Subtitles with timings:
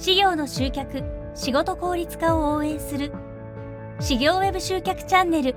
[0.00, 1.02] 事業の集客
[1.34, 3.12] 仕事効率化を応援する
[4.00, 5.54] 事業ウェブ集客チャンネル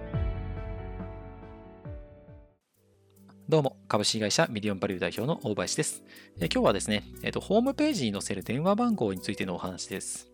[3.48, 6.04] どうも、株式会社ミリオンバリュー代表の大林です。
[6.42, 10.28] え今日はですね、えっと、ホームページに載せる電話番号についてのお話です。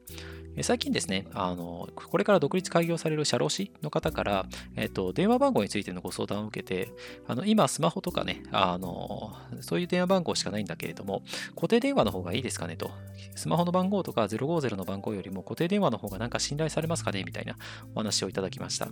[0.64, 6.92] 最近ですね、あの、これから独立開業される社労士の方から、えっと、電話番号についてのご相談を受けて、
[7.28, 11.24] あの、今、スマホとかね、あの、そういう電話番号しかないんだけれども、
[11.56, 12.92] 固定電話の方がいいですかねと。
[13.36, 17.56] スマホの番号とか050の番号よりも固定電話の方がなんか信頼されますかねみたいな
[17.96, 18.90] お話をいただきました。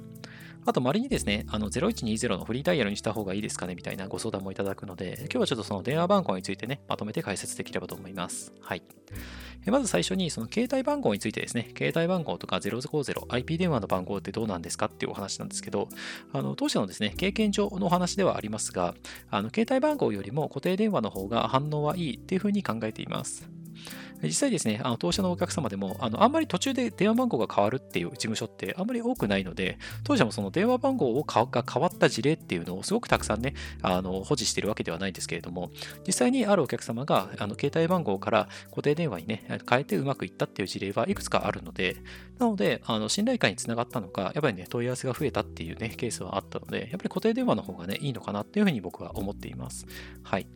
[0.65, 8.53] あと、仮にですね、あの、0120のフリーダイヤルにした方がいいですかねみたいなご相談もいただくので、今日はちょっとその電話番号についてね、まとめて解説できればと思います。
[8.59, 8.81] はい。
[9.65, 15.89] まず最初に、その携帯番号についてですね、携帯番号とか050、IP 電話の番号ってどうなんですかっていうお話なんですけど、
[16.33, 18.95] あの当社のですね、経験上のお話ではありますが、
[19.29, 23.49] あの携帯番号よりも固定電話の方が反応はいいっていうふうに考えています。
[24.23, 35.71] 実際ですね、あの当社のお客様でもあの、あんまり途中で電話番号が変わるっていう事務所ってあんまり多くないので、当社もその電話番号が変わった事例っていうのをすごくたくさんね、あの保持してるわけではないんですけれども、
[36.05, 41.97] 実際にあるお客様があの携帯番号から固定電話にね、変えてうまくいったっていう事例はいくつかあるので、
[42.39, 49.85] なので、あの信頼感につながったのか、やっぱりね、問い合わせが増えたっていうね、ケースはあったので、やっぱり固定電話の方がね、いいのかなっていうふうに僕は思っています。
[50.23, 50.47] はい。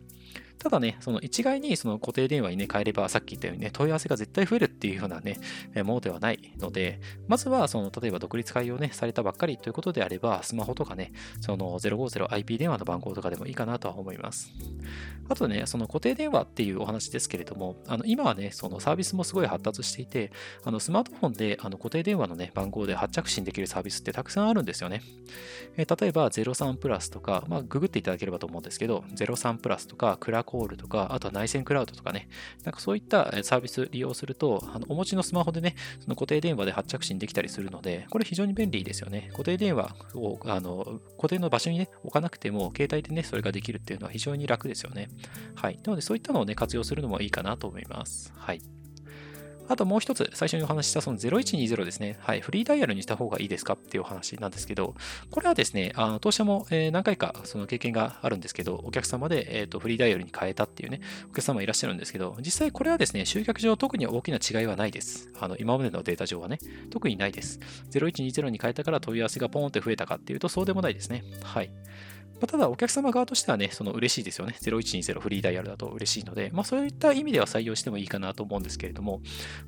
[0.61, 5.39] ただね、その一概にその固定電話にね、変えれば、さっき言ったようにね、問い合わせが絶対増えるっていうようなね、
[5.83, 14.51] ものではないので、まずは、その、例えば独立開業ね、されたばっかりということであれば、スマホとかね、その 050IP 電話の番号とかでもいいかなとは思います。
[15.29, 20.31] あとね、その固定電話っていうお話ですけれども、あの今はね、そのサービスもすごい発達していて、
[20.63, 25.01] あのスマートフォンであの固定電話のね、番号で発着信できるサービスってたくさんあるんですよね。
[25.77, 32.27] え例えば、03プラスとか、まあ、ググっていただければと思うんですけど、03プラスとか、クラコールとか、あとは内線クラウドとかね、
[32.63, 39.29] なんかそういったサービス利用すると、あのお持ちのスマホでね、その固定電話で発着信できたりするので、これ非常に便利ですよね。
[39.31, 45.09] 固定電話をあの固定の場所にね、置かなくても、携帯でね、それができるっていうのは非常に楽ですよね。
[45.55, 45.79] はい。
[45.83, 48.33] なので、そういったのをね、活用するのもいいかなと思います。
[48.35, 48.61] はい。
[49.71, 52.17] あともう一つ、最初にお話したその0120ですね。
[52.19, 54.95] はい、フリーダイヤルにした方がいいですかっていうお話なんですけど、
[55.29, 60.99] これはですね、あの当社も何回かその経験があるんですけど、お客様で、えー、とフリーダイヤルに変えたっていうね、
[61.29, 65.31] お客様いらっしゃるんですけど、実際これはですね、集客上特に大きな違いはないです。
[65.39, 67.59] あの今までのデータ上はね、特にないです。
[67.91, 71.23] 0120に変えたから問い合わせがポーンって増えたかっていうと、そうでもないですね。
[71.43, 71.71] はい。
[72.41, 74.55] まあ、ただ、お客様側としてはね、その嬉しいですよね。
[74.59, 79.21] 0120フリーダイヤルだと嬉しいので、まあ、そういった意味では採用してもいいかなと思うんですけれども、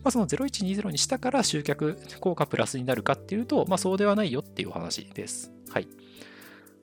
[0.03, 5.51] まあ、その0120にしたから集客効果プラスになるかっていうと、まあ、そうではないよっていうお話です。
[5.69, 5.88] はい。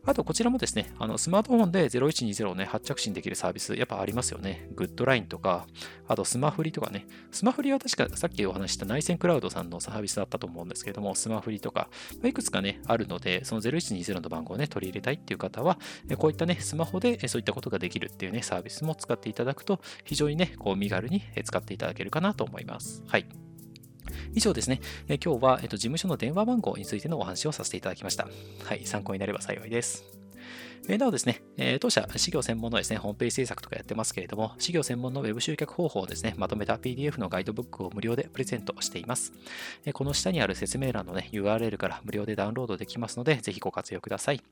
[0.06, 4.68] あと、こちらもですね、あのスマートフォンで0120をね、発着信できるサービス、やっぱありますよね。
[4.74, 5.66] グッドラインとか、
[6.08, 7.06] あとスマフリとかね。
[7.30, 11.88] スマフリは確かさっきお話した内線クラウドさんのサービスだったと思うんですけども、スマフリとか、
[12.24, 15.78] いくつかね、あるので、その0120の番号をね、取り入れたいっていう方は、
[16.16, 23.02] こういったね、スマホでそういったことができるっていうね、サービスも使っていただくと、非常にね、こう身軽に使っていただけるかなと思います。
[23.06, 23.49] はい。
[24.34, 28.28] 以上ですね、え今日は、えっと、事務所の電話番号についてのお話をさせていただきました。
[28.64, 30.19] はい、参考になれば幸いです。
[30.88, 39.32] えなおですね、え当社、事業専門のですね、ホームページ制作とかやってますけれども、事業専門の Web 集客方法をですね、まとめた PDF のガイドブックを無料でプレゼントしています。
[39.84, 44.42] えこの下にある説明欄のね、URL から無料でダウンロードできますので、ぜひご活用ください。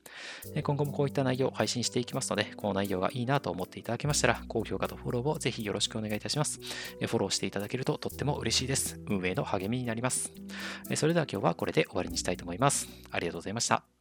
[0.55, 6.61] え今後もこういった内容を配信していきますので、この内容がいいなと思っていただけましたら、高評価とフォローをぜひよろしくお願いいたします。
[7.01, 9.01] えフォローしていただけるととっても嬉しいです。
[9.09, 10.33] 運営の励みになります。
[10.91, 12.89] えそれでは今日はこれで終わりにしたいと思います。
[13.11, 13.98] ありがとうございました。